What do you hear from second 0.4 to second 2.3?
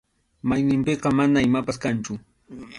Mayninpiqa mana imapas kanchu.